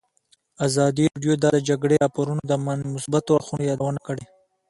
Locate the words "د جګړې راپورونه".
1.55-2.41